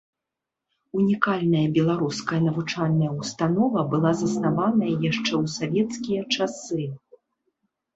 Унікальная 0.99 1.61
беларуская 1.75 2.41
навучальная 2.47 3.11
ўстанова 3.19 3.87
была 3.95 4.11
заснаваная 4.25 4.93
яшчэ 5.09 5.27
ў 5.43 5.45
савецкія 5.61 6.21
часы. 6.35 6.83